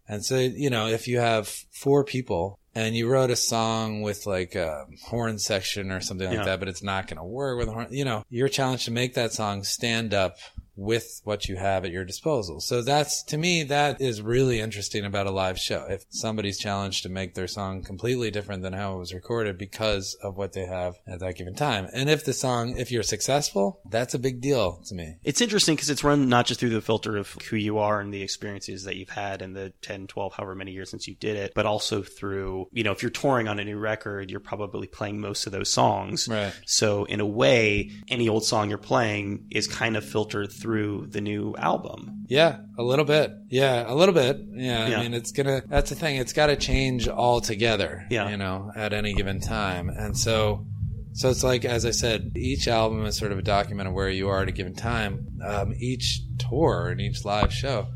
[0.07, 4.25] And so, you know, if you have four people and you wrote a song with
[4.25, 6.43] like a horn section or something like Yeah.
[6.45, 8.91] that, but it's not going to work with a horn, you know, you're challenged to
[8.91, 10.37] make that song stand up
[10.75, 12.59] with what you have at your disposal.
[12.61, 15.85] So that's, to me, that is really interesting about a live show.
[15.89, 20.17] If somebody's challenged to make their song completely different than how it was recorded because
[20.23, 21.87] of what they have at that given time.
[21.93, 25.17] And if the song, if you're successful, that's a big deal to me.
[25.23, 28.13] It's interesting because it's run not just through the filter of who you are and
[28.13, 31.35] the experiences that you've had in the 10, 12, however many years since you did
[31.35, 34.87] it, but also through, you know, if you're touring on a new record, you're probably
[34.87, 36.27] playing most of those songs.
[36.27, 36.53] Right.
[36.65, 40.70] So in a way, any old song you're playing is kind of filtered through
[41.09, 42.25] the new album.
[42.27, 43.31] Yeah, a little bit.
[43.49, 44.37] Yeah, a little bit.
[44.53, 44.99] Yeah, Yeah.
[44.99, 45.61] I mean, it's gonna.
[45.67, 46.15] That's the thing.
[46.17, 48.05] It's got to change altogether.
[48.09, 48.29] Yeah.
[48.29, 50.65] you know, at any given time, and so,
[51.13, 54.09] so it's like as I said, each album is sort of a document of where
[54.09, 55.27] you are at a given time.
[55.45, 57.87] Um, each tour and each live show,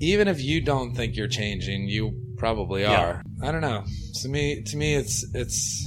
[0.00, 3.00] even if you don't think you're changing, you probably Yeah.
[3.00, 3.22] are.
[3.42, 3.84] I don't know.
[4.22, 5.86] To me, to me, it's it's.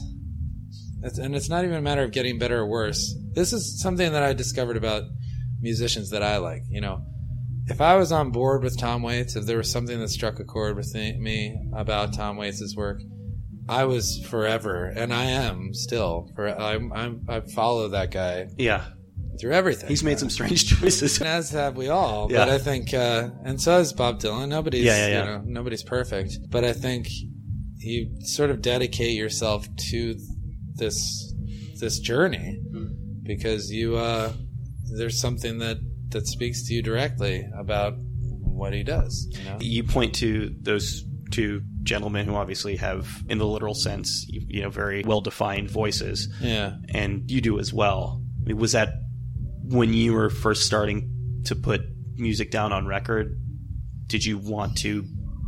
[1.04, 3.16] It's, and it's not even a matter of getting better or worse.
[3.34, 5.06] This is something that I discovered about
[5.62, 6.64] musicians that I like.
[6.70, 7.06] You know,
[7.68, 10.44] if I was on board with Tom Waits, if there was something that struck a
[10.44, 13.02] chord with me about Tom Waits's work,
[13.70, 16.30] I was forever, and I am still.
[16.36, 18.86] For I'm, I'm I follow that guy Yeah.
[19.40, 19.88] through everything.
[19.88, 21.22] He's made some strange choices.
[21.22, 22.30] as have we all.
[22.32, 22.40] Yeah.
[22.40, 24.50] But I think, uh, and so has Bob Dylan.
[24.50, 25.20] Nobody's, Yeah, yeah, yeah.
[25.20, 26.38] you know, nobody's perfect.
[26.50, 27.08] But I think
[27.78, 30.16] you sort of dedicate yourself to
[30.76, 31.34] this
[31.80, 32.88] this journey Hmm.
[33.24, 34.34] because you uh,
[34.98, 35.78] there's something that
[36.10, 39.28] that speaks to you directly about what he does.
[39.32, 39.58] You know?
[39.62, 44.62] You point to those two gentlemen who obviously have, in the literal sense, you, you
[44.62, 46.76] know, very well defined voices, Yeah.
[46.94, 48.22] and you do as well.
[48.42, 48.90] I mean, was that
[49.64, 51.82] when you were first starting to put
[52.18, 53.40] music down on record?
[54.08, 55.06] Did you want to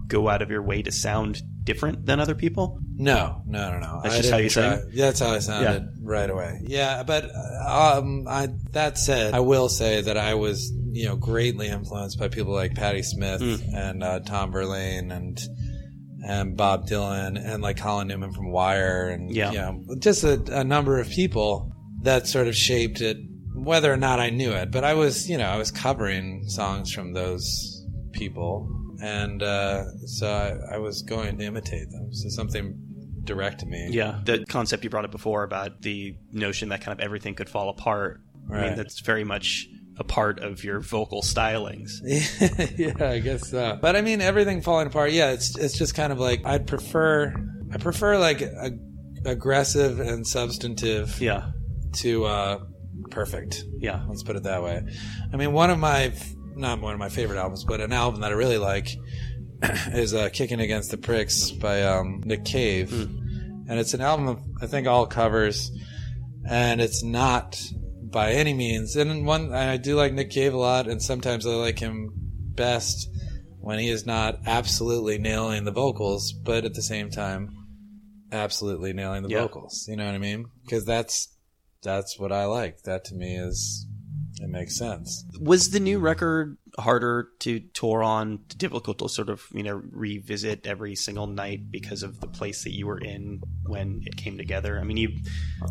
[0.08, 2.80] go out of your way to sound different than other people?
[2.96, 4.00] No, no, no, no.
[4.04, 4.90] That's I just how you try- sang?
[4.92, 6.60] Yeah, that's how I sounded right away.
[6.64, 7.26] Yeah, but
[7.66, 12.28] um, I that said, I will say that I was you know greatly influenced by
[12.28, 13.76] people like Patti Smith Hmm.
[13.76, 15.40] and uh, Tom Verlaine and
[16.26, 19.52] and Bob Dylan and like Colin Newman from Wire and Yeah.
[19.52, 21.72] you know just a, a number of people
[22.04, 23.18] that sort of shaped it,
[23.56, 24.72] whether or not I knew it.
[24.72, 28.70] But I was you know I was covering songs from those people.
[29.04, 32.14] And uh, so I, I was going to imitate them.
[32.14, 32.78] So something
[33.26, 33.90] direct to me.
[33.92, 34.22] Yeah.
[34.24, 37.70] The concept you brought up before about the notion that kind of everything could fall
[37.70, 38.22] apart.
[38.50, 38.76] I mean, Right.
[38.78, 41.92] that's very much a part of your vocal stylings.
[42.78, 43.78] yeah, I guess so.
[43.82, 45.12] But I mean, everything falling apart.
[45.12, 47.34] Yeah, it's it's just kind of like I'd prefer
[47.74, 48.72] I prefer like a,
[49.26, 51.52] aggressive and substantive Yeah.
[51.98, 52.60] to uh,
[53.12, 53.64] perfect.
[53.78, 54.04] Yeah.
[54.08, 54.82] Let's put it that way.
[55.32, 56.12] I mean, one of my
[56.56, 58.90] not one of my favorite albums, but an album that I really like
[59.94, 64.40] is uh, "Kicking Against the Pricks" by um, Nick Cave, and it's an album of
[64.62, 65.72] I think all covers,
[66.48, 67.62] and it's not
[68.02, 68.96] by any means.
[68.96, 72.12] And one I do like Nick Cave a lot, and sometimes I like him
[72.56, 73.10] best
[73.60, 77.50] when he is not absolutely nailing the vocals, but at the same time,
[78.32, 79.42] absolutely nailing the Yeah.
[79.42, 79.86] vocals.
[79.88, 80.46] You know what I mean?
[80.66, 81.30] Because that's
[81.82, 82.84] that's what I like.
[82.84, 83.88] That to me is
[84.42, 85.26] it makes sense.
[85.40, 90.66] Was the new record harder to tour on, difficult to sort of, you know, revisit
[90.66, 94.80] every single night because of the place that you were in when it came together?
[94.80, 95.10] I mean, you,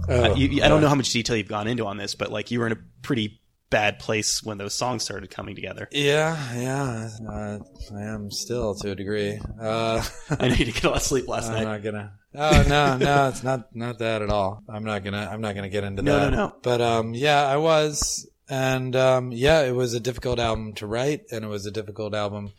[0.08, 2.30] Oh, you, you- I don't know how much detail you've gone into on this, but
[2.30, 5.88] like you were in a pretty bad place when those songs started coming together.
[5.92, 7.58] Yeah, yeah, uh,
[7.96, 9.40] I am still to a degree.
[9.60, 11.60] Uh, I need to get a lot of sleep last night.
[11.60, 12.12] I'm not gonna.
[12.34, 14.62] Oh no, no, it's not not that at all.
[14.68, 15.28] I'm not gonna.
[15.30, 16.30] I'm not gonna get into No, that.
[16.30, 16.56] no, no.
[16.62, 21.22] But um, yeah, I was, and um, yeah, it was a difficult album to write,
[21.32, 22.52] and it was a difficult album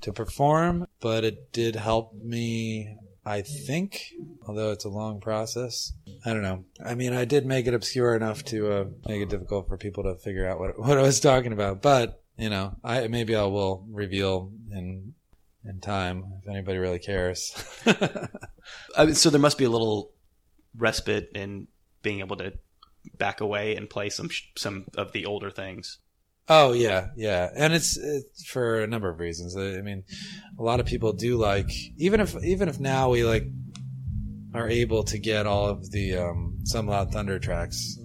[0.00, 0.88] to perform.
[0.98, 4.02] But it did help me, I think,
[4.48, 5.92] although it's a long process.
[6.26, 6.64] I don't know.
[6.84, 10.02] I mean, I did make it obscure enough to uh, make it difficult for people
[10.02, 11.82] to figure out what what I was talking about.
[11.82, 15.14] But you know, I maybe I will reveal in
[15.64, 17.54] in time if anybody really cares.
[17.86, 20.10] I mean, so there must be a little
[20.76, 21.68] respite in
[22.02, 22.54] being able to
[23.16, 25.98] back away and play some some of the older things.
[26.50, 29.54] Oh yeah, yeah, and it's, it's for a number of reasons.
[29.54, 30.04] I mean,
[30.58, 33.44] a lot of people do like even if even if now we like
[34.54, 37.98] are able to get all of the um, some loud thunder tracks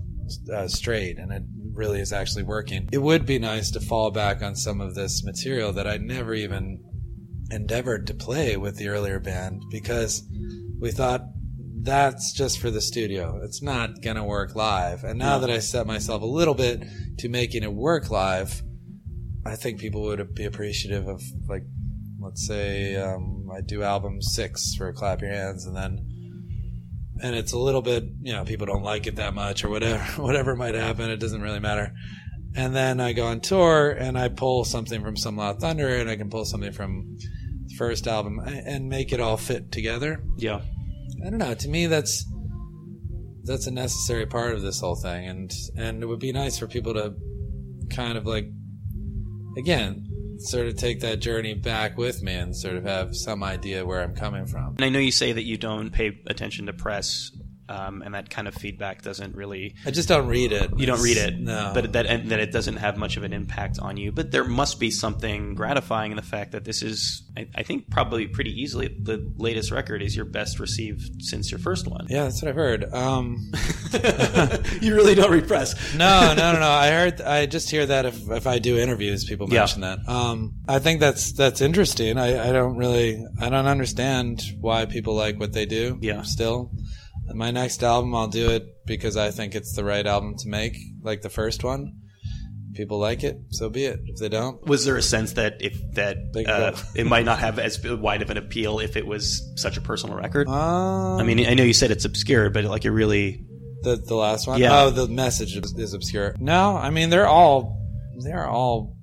[0.54, 2.90] uh, straight, and it really is actually working.
[2.92, 6.34] It would be nice to fall back on some of this material that I never
[6.34, 6.84] even
[7.50, 10.24] endeavored to play with the earlier band because
[10.80, 11.22] we thought
[11.84, 13.42] that's just for the studio.
[13.44, 15.04] It's not going to work live.
[15.04, 16.82] And now that I set myself a little bit
[17.20, 18.64] to making it work live,
[19.46, 21.64] I think people would be appreciative of like,
[22.20, 26.00] let's say, um, I do album six for Clap Your Hands and then,
[27.22, 30.04] and it's a little bit, you know, people don't like it that much or whatever,
[30.22, 31.10] whatever might happen.
[31.10, 31.94] It doesn't really matter.
[32.56, 36.10] And then I go on tour and I pull something from Some Loud Thunder and
[36.10, 37.18] I can pull something from
[37.66, 40.24] the first album and make it all fit together.
[40.38, 40.62] Yeah.
[41.26, 41.54] I don't know.
[41.54, 42.26] To me, that's
[43.44, 46.68] that's a necessary part of this whole thing, and and it would be nice for
[46.68, 47.14] people to
[47.90, 48.46] kind of like,
[49.58, 50.08] again,
[50.40, 54.02] sort of take that journey back with me and sort of have some idea where
[54.02, 54.76] I'm coming from.
[54.76, 57.32] And I know you say that you don't pay attention to press,
[57.70, 59.76] um, and that kind of feedback doesn't really.
[59.86, 60.72] I just don't read it.
[60.78, 61.72] You don't read it, no.
[61.74, 64.12] but that and that it doesn't have much of an impact on you.
[64.12, 67.90] But there must be something gratifying in the fact that this is, I, I think,
[67.90, 72.08] probably pretty easily the latest record is your best received since your first one.
[72.10, 72.94] yeah, that's what I've heard.
[72.94, 73.52] Um,
[74.82, 75.94] you really don't repress.
[75.96, 76.70] no, no, no, no.
[76.70, 77.22] I heard.
[77.22, 79.60] I just hear that if if I do interviews, people Yeah.
[79.60, 80.00] mention that.
[80.08, 82.18] Um, I think that's that's interesting.
[82.18, 83.26] I, I don't really.
[83.40, 85.98] I don't understand why people like what they do.
[86.02, 86.22] Yeah.
[86.24, 86.72] Still,
[87.34, 90.76] my next album, I'll do it because I think it's the right album to make,
[91.02, 92.00] like the first one.
[92.74, 94.00] people like it, so be it.
[94.06, 97.60] If they don't, Was there a sense that if that uh, it might not have
[97.60, 100.48] as wide of an appeal if it was such a personal record?
[100.48, 103.46] um, I mean, I know you said it's obscure, but like you're really
[103.84, 104.60] the the last one.
[104.60, 104.84] Yeah.
[104.84, 106.36] Oh, the message is, is obscure.
[106.40, 107.80] No, I mean they're all
[108.24, 108.96] they're all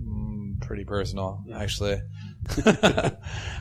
[0.00, 2.00] mm, pretty personal, actually.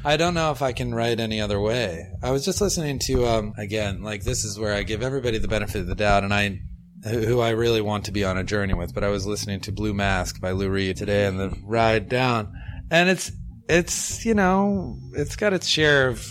[0.05, 2.11] I don't know if I can write any other way.
[2.21, 5.47] I was just listening to um again, like this is where I give everybody the
[5.47, 6.61] benefit of the doubt, and I
[7.03, 8.93] who I really want to be on a journey with.
[8.93, 12.51] But I was listening to Blue Mask by Lou Reed today on the ride down,
[12.91, 13.31] and it's
[13.67, 16.25] it's you know it's got its share of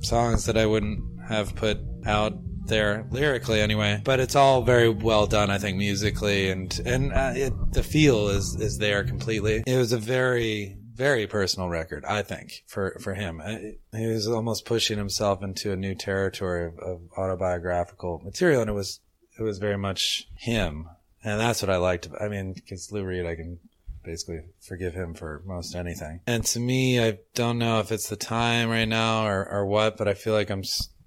[0.00, 2.34] songs that I wouldn't have put out
[2.66, 7.32] there lyrically anyway but it's all very well done i think musically and and uh,
[7.34, 12.22] it, the feel is is there completely it was a very very personal record i
[12.22, 13.56] think for for him Uh,
[13.96, 18.74] he was almost pushing himself into a new territory of, of autobiographical material and it
[18.74, 19.00] was
[19.38, 20.88] it was very much him
[21.24, 23.58] and that's what i liked i mean because lou reed i can
[24.02, 26.20] basically forgive him for most anything.
[26.26, 29.96] And to me, I don't know if it's the time right now or, or what,
[29.96, 30.62] but I feel like I'm,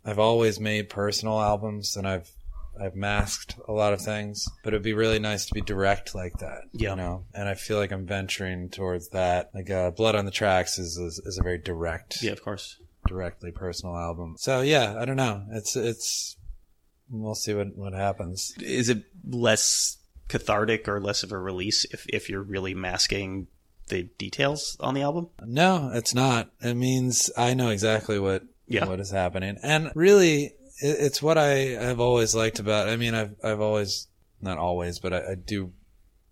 [0.05, 2.29] I've always made personal albums and I've,
[2.79, 6.37] I've masked a lot of things, but it'd be really nice to be direct like
[6.39, 6.61] that.
[6.71, 6.91] Yeah.
[6.91, 9.51] You know, and I feel like I'm venturing towards that.
[9.53, 12.79] Like, uh, Blood on the Tracks is, is, is a very direct, yeah, of course.
[13.07, 14.35] directly personal album.
[14.37, 15.45] So yeah, I don't know.
[15.51, 16.35] It's, it's,
[17.09, 18.53] we'll see what, what happens.
[18.59, 19.97] Is it less
[20.29, 23.47] cathartic or less of a release if if you're really masking
[23.89, 25.29] the details on the album?
[25.45, 26.49] No, it's not.
[26.61, 28.85] It means I know exactly what Yeah.
[28.85, 30.53] what is happening, and really,
[30.83, 32.89] it, it's what I have always liked about.
[32.89, 34.07] I mean, I've I've always
[34.41, 35.73] not always, but I, I do.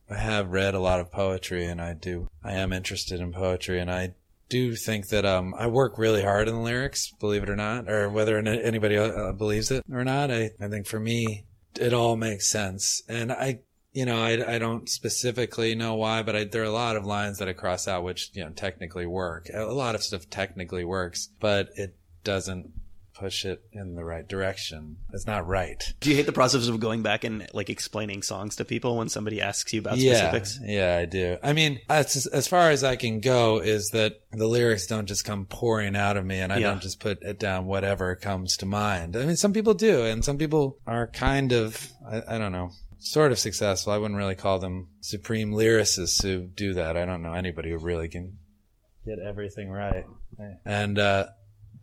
[0.09, 2.27] I have read a lot of poetry, and I do.
[2.43, 4.15] I am interested in poetry, and I
[4.49, 7.89] do think that um I work really hard in the lyrics, believe it or not,
[7.89, 10.29] or whether anybody uh, believes it or not.
[10.29, 11.45] I I think for me,
[11.79, 13.61] it all makes sense, and I
[13.93, 17.05] you know, I, I don't specifically know why, but I, there are a lot of
[17.05, 19.49] lines that I cross out, which, you know, technically work.
[19.53, 22.71] A lot of stuff technically works, but it doesn't
[23.21, 24.97] push it in the right direction.
[25.13, 25.81] It's not right.
[25.99, 29.09] Do you hate the process of going back and like explaining songs to people when
[29.09, 30.59] somebody asks you about yeah, specifics?
[30.63, 31.37] yeah, I do.
[31.43, 35.23] I mean, as, as far as I can go is that the lyrics don't just
[35.23, 36.69] come pouring out of me and I Yeah.
[36.71, 39.15] don't just put it down whatever comes to mind.
[39.15, 42.71] I mean, some people do, and some people are kind of, I, I don't know,
[42.99, 43.93] sort of successful.
[43.93, 46.97] I wouldn't really call them supreme lyricists who do that.
[46.97, 48.37] I don't know anybody who really can
[49.05, 50.05] get everything right.
[50.65, 51.27] And, uh,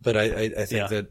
[0.02, 0.86] but I, I, I think Yeah.
[0.88, 1.06] that,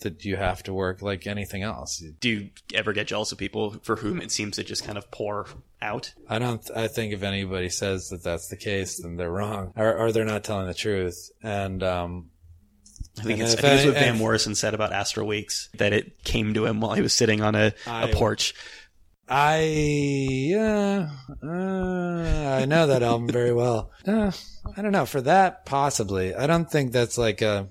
[0.00, 2.02] that you have to work like anything else.
[2.20, 5.10] Do you ever get jealous of people for whom it seems to just kind of
[5.10, 5.46] pour
[5.80, 6.12] out?
[6.28, 6.68] I don't.
[6.74, 10.24] I think if anybody says that that's the case, then they're wrong, or, or they're
[10.24, 11.30] not telling the truth.
[11.42, 12.30] And um,
[13.18, 15.92] I think And it's, I think it's what Van Morrison said about Astral Weeks that
[15.92, 18.54] it came to him while he was sitting on a, a I- porch.
[19.26, 19.60] I
[20.50, 21.08] yeah,
[21.42, 21.46] uh,
[22.60, 23.90] I know that album very well.
[24.06, 24.30] Uh,
[24.76, 26.34] I don't know for that possibly.
[26.34, 27.68] I don't think that's like a.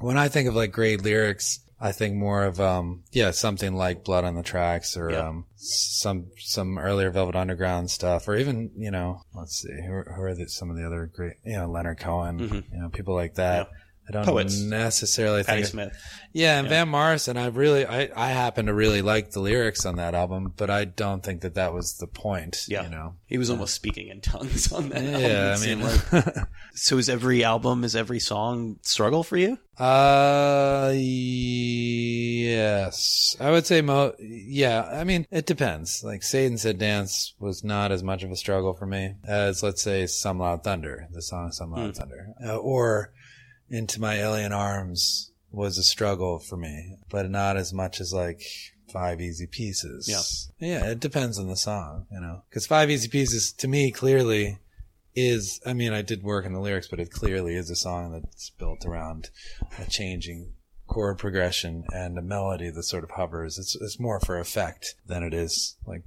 [0.00, 4.04] When I think of like great lyrics, I think more of um yeah something like
[4.04, 5.28] Blood on the Tracks or Yeah.
[5.28, 10.22] um some some earlier Velvet Underground stuff or even you know let's see who, who
[10.22, 12.64] are the, some of the other great you know Leonard Cohen Mhm.
[12.72, 13.68] you know people like that.
[14.08, 14.58] I don't Poets.
[14.60, 15.96] necessarily Patti think Smith.
[16.32, 16.70] yeah, and Yeah.
[16.84, 20.52] Van Morrison, I really, I, I happen to really like the lyrics on that album,
[20.56, 22.64] but I don't think that that was the point.
[22.68, 22.84] Yeah.
[22.84, 23.14] you know.
[23.26, 25.20] He was almost speaking in tongues on that album.
[25.20, 26.48] Yeah, I mean, like.
[26.74, 29.58] So is every album, is every song struggle for you?
[29.78, 30.92] uh,
[31.98, 34.14] yes, I would say mo.
[34.20, 36.02] Yeah, I mean, it depends.
[36.04, 39.82] Like Satan said, dance was not as much of a struggle for me as let's
[39.82, 41.90] say "Some Loud Thunder," the song "Some Loud Hmm.
[41.92, 43.12] Thunder," uh, or
[43.70, 48.42] "Into My Alien Arms" was a struggle for me, but not as much as like
[48.92, 50.08] five easy pieces.
[50.08, 50.68] Yeah.
[50.68, 52.42] Yeah, it depends on the song, you know.
[52.48, 54.58] Because five easy pieces to me clearly
[55.14, 58.12] is I mean, I did work in the lyrics, but it clearly is a song
[58.12, 59.30] that's built around
[59.78, 60.52] a changing
[60.86, 63.58] chord progression and a melody that sort of hovers.
[63.58, 66.02] It's it's more for effect than it is like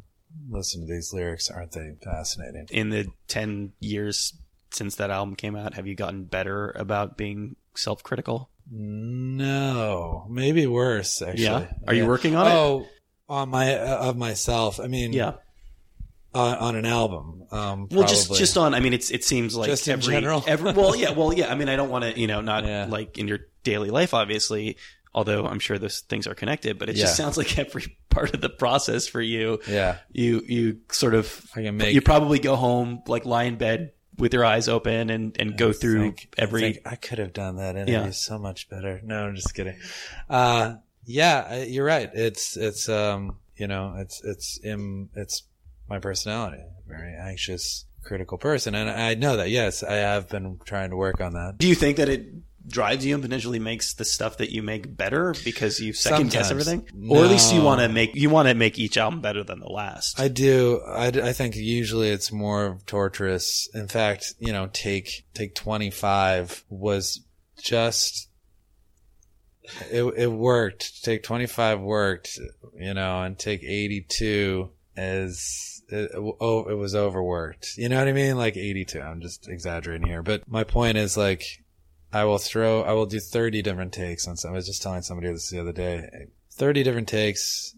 [0.50, 2.68] listen to these lyrics, aren't they fascinating?
[2.72, 4.34] In the 10 years
[4.72, 8.50] since that album came out, have you gotten better about being self critical?
[8.72, 11.44] No, maybe worse actually.
[11.44, 11.68] Yeah?
[11.88, 12.52] Are you working on it?
[12.54, 12.88] Oh,
[13.30, 14.80] on my uh, of myself.
[14.80, 15.34] I mean, Yeah.
[16.34, 17.44] on, on an album.
[17.52, 18.74] Um, Well, just just on.
[18.74, 20.44] I mean, it's it seems like Just in general?
[20.48, 21.52] every well, yeah, well, yeah.
[21.52, 22.86] I mean, I don't want to, you know, not Yeah.
[22.90, 24.78] like in your daily life, obviously.
[25.14, 28.40] Although I'm sure those things are connected, but it just sounds like every part of
[28.40, 29.98] the process for you, yeah.
[30.14, 33.92] you you sort of I can make you probably go home like lie in bed
[34.18, 36.62] with your eyes open and and go through think- I every.
[36.62, 38.10] think I could have done that interview Yeah.
[38.12, 39.00] so much better.
[39.04, 39.78] No, I'm just kidding.
[40.30, 42.10] Uh, yeah, you're right.
[42.14, 45.44] It's it's um You know, it's it's in it's
[45.90, 46.64] my personality.
[46.88, 49.50] Very anxious, critical person, and I know that.
[49.50, 51.58] Yes, I have been trying to work on that.
[51.58, 52.26] Do you think that it
[52.68, 56.48] drives you and potentially makes the stuff that you make better because you second guess
[56.48, 56.68] Sometimes.
[56.68, 59.44] everything, or at least you want to make you want to make each album better
[59.44, 60.20] than the last?
[60.20, 60.82] I do.
[60.88, 63.70] I think usually it's more torturous.
[63.74, 67.22] In fact, you know, take take twenty five was
[67.62, 68.30] just
[69.90, 70.04] it.
[70.04, 71.04] It worked.
[71.04, 72.40] Take twenty five worked.
[72.78, 77.78] You know, and take eighty two is it, oh it was overworked.
[77.78, 78.38] You know what I mean?
[78.38, 79.02] Like eighty two.
[79.02, 81.44] I'm just exaggerating here, but my point is like.
[82.14, 84.52] I will throw, I will do 30 different takes on some.
[84.52, 86.28] I was just telling somebody this the other day.
[86.52, 87.76] 30 different takes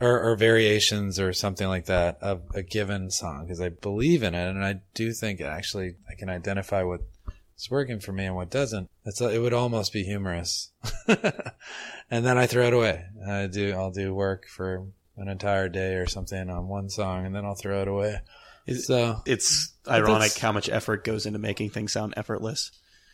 [0.00, 4.34] or, or variations or something like that of a given song because I believe in
[4.34, 8.50] it and I do think actually I can identify what's working for me and what
[8.50, 8.88] doesn't.
[9.04, 10.70] It's it would almost be humorous,
[11.08, 13.04] and then I throw it away.
[13.26, 17.34] I do I'll do work for an entire day or something on one song and
[17.34, 18.20] then I'll throw it away.
[18.66, 22.70] Is- so it's ironic how much effort goes into making things sound effortless.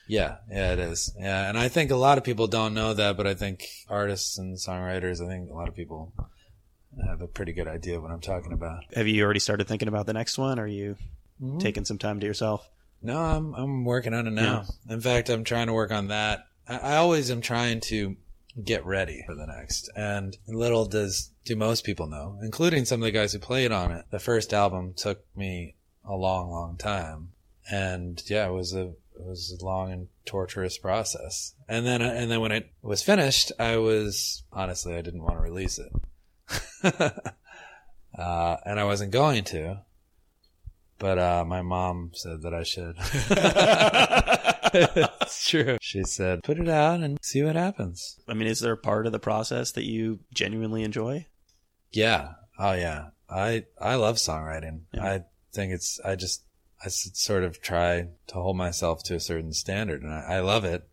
[0.07, 1.15] Yeah, yeah, it is.
[1.19, 4.37] Yeah, and I think a lot of people don't know that, but I think artists
[4.39, 6.13] and songwriters, I think a lot of people
[7.07, 8.85] have a pretty good idea of what I'm talking about.
[8.95, 10.59] Have you already started thinking about the next one?
[10.59, 10.97] Or are you
[11.43, 11.59] Mm-hmm.
[11.59, 12.69] taking some time to yourself?
[13.03, 14.67] No, I'm I'm working on it now.
[14.89, 16.47] In fact, I'm trying to work on that.
[16.69, 18.17] I, I always am trying to
[18.63, 19.91] get ready for the next.
[19.97, 23.91] And little does do most people know, including some of the guys who played on
[23.91, 24.05] it.
[24.13, 25.75] The first album took me
[26.09, 27.31] a long, long time,
[27.69, 31.55] and yeah, it was a it was a long and torturous process.
[31.69, 35.43] And then and then when it was finished, I was honestly I didn't want to
[35.43, 35.93] release it,
[38.19, 39.83] uh, and I wasn't going to.
[40.99, 42.97] But uh, my mom said that I should.
[45.21, 45.79] it's true.
[45.81, 49.07] She said, "Put it out and see what happens." I mean, is there a part
[49.07, 51.27] of the process that you genuinely enjoy?
[51.93, 52.33] Yeah.
[52.59, 53.09] Oh yeah.
[53.29, 54.83] I I love songwriting.
[54.93, 55.05] Yeah.
[55.05, 56.45] I think it's I just
[56.85, 60.65] I sort of try to hold myself to a certain standard, and I, I love
[60.65, 60.89] it.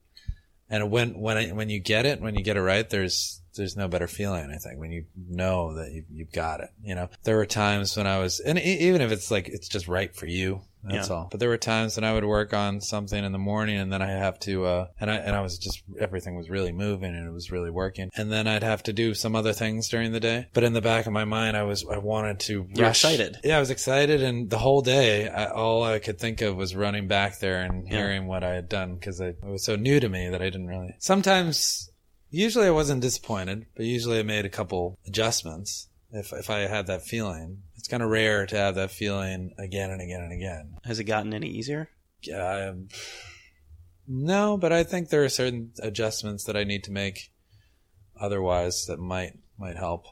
[0.69, 3.75] And when when I, when you get it, when you get it right, there's there's
[3.77, 4.51] no better feeling.
[4.51, 6.69] I think when you know that you you've got it.
[6.83, 9.87] You know, there were times when I was, and even if it's like it's just
[9.87, 11.15] right for you, that's Yeah.
[11.15, 11.27] all.
[11.29, 14.01] But there were times when I would work on something in the morning, and then
[14.01, 17.27] I have to, uh, and I and I was just everything was really moving and
[17.27, 20.19] it was really working, and then I'd have to do some other things during the
[20.19, 20.47] day.
[20.53, 22.67] But in the back of my mind, I was I wanted to.
[22.73, 23.03] You're rush.
[23.03, 23.37] excited.
[23.43, 26.75] Yeah, I was excited, and the whole day, I, all I could think of was
[26.75, 27.97] running back there and Yeah.
[27.97, 30.67] hearing what I had done because it was so new to me that I didn't
[30.67, 30.95] really.
[30.99, 31.90] Sometimes,
[32.31, 36.87] usually, I wasn't disappointed, but usually I made a couple adjustments if if I had
[36.87, 37.63] that feeling.
[37.77, 40.77] It's kind of rare to have that feeling again and again and again.
[40.83, 41.89] Has it gotten any easier?
[42.21, 42.89] Yeah, um,
[44.07, 47.31] no, but I think there are certain adjustments that I need to make
[48.19, 50.05] otherwise that might might help.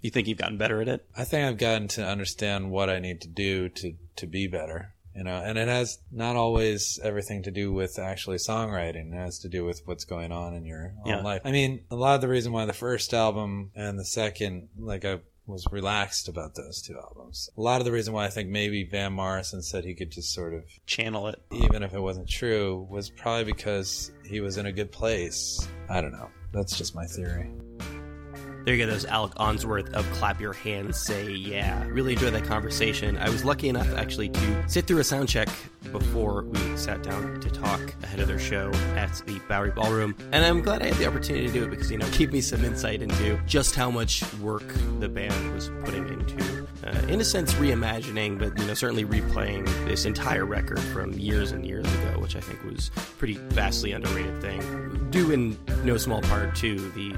[0.00, 1.06] You think you've gotten better at it?
[1.16, 4.93] I think I've gotten to understand what I need to do to to be better.
[5.14, 9.12] You know, and it has not always everything to do with actually songwriting.
[9.12, 11.22] It has to do with what's going on in your own Yeah.
[11.22, 11.42] life.
[11.44, 15.04] I mean, a lot of the reason why the first album and the second, like
[15.04, 17.50] I was relaxed about those two albums.
[17.56, 20.32] A lot of the reason why I think maybe Van Morrison said he could just
[20.32, 21.40] sort of Channel it.
[21.52, 25.68] even if it wasn't true, was probably because he was in a good place.
[25.88, 26.30] I don't know.
[26.52, 27.50] That's just my theory.
[28.64, 28.90] There you go.
[28.90, 31.84] Those Alec Ounsworth of Clap Your Hands Say Yeah.
[31.88, 33.18] Really enjoyed that conversation.
[33.18, 35.50] I was lucky enough actually to sit through a sound check
[35.92, 40.16] before we sat down to talk ahead of their show at the Bowery Ballroom.
[40.32, 42.40] And I'm glad I had the opportunity to do it because, you know, gave me
[42.40, 44.66] some insight into just how much work
[44.98, 49.66] the band was putting into, uh, in a sense, reimagining, but, you know, certainly replaying
[49.86, 53.92] this entire record from years and years ago, which I think was a pretty vastly
[53.92, 55.08] underrated thing.
[55.10, 57.14] Due in no small part to the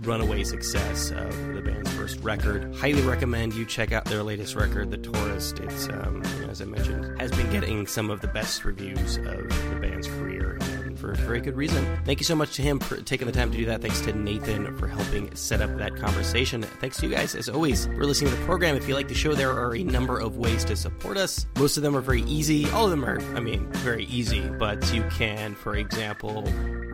[0.00, 2.74] runaway success of the band's first record.
[2.76, 5.60] Highly recommend you check out their latest record, The Tourist.
[5.60, 9.16] It's, um, you know, as I mentioned, has been getting some of the best reviews
[9.16, 10.58] of the band's career,
[10.96, 11.84] for very good reason.
[12.04, 13.80] Thank you so much to him for taking the time to do that.
[13.80, 16.62] Thanks to Nathan for helping set up that conversation.
[16.62, 18.76] Thanks to you guys, as always, for listening to the program.
[18.76, 21.46] If you like the show, there are a number of ways to support us.
[21.56, 22.68] Most of them are very easy.
[22.70, 26.44] All of them are, I mean, very easy, but you can, for example,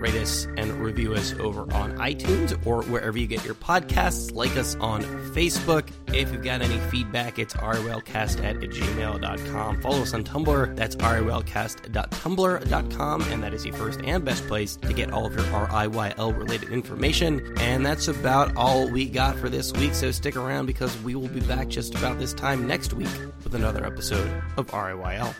[0.04, 4.34] rate us and review us over on iTunes or wherever you get your podcasts.
[4.34, 5.02] Like us on
[5.32, 5.88] Facebook.
[6.12, 9.80] If you've got any feedback, it's riylcast at gmail.com.
[9.80, 10.76] Follow us on Tumblr.
[10.76, 13.22] That's riylcast.tumblr.com.
[13.22, 16.68] And that is the first and best place to get all of your RIYL related
[16.68, 17.56] information.
[17.58, 19.94] And that's about all we got for this week.
[19.94, 23.08] So stick around because we will be back just about this time next week
[23.42, 25.34] with another episode of RIYL.